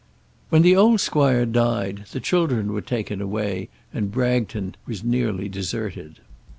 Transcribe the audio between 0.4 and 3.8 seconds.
When the old squire died the children were taken away,